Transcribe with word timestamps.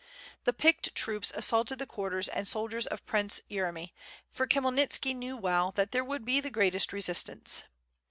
The 0.45 0.51
picked 0.53 0.95
troops 0.95 1.31
assaulted 1.35 1.77
the 1.77 1.85
quarters 1.85 2.27
and 2.27 2.47
soldiers 2.47 2.87
of 2.87 3.05
Prince 3.05 3.39
Yeremy, 3.51 3.93
for 4.31 4.47
Khmyelnitski 4.47 5.15
knew 5.15 5.37
well 5.37 5.69
that 5.73 5.91
there 5.91 6.03
would 6.03 6.25
be 6.25 6.39
the 6.39 6.49
greatest 6.49 6.91
resistance. 6.91 7.65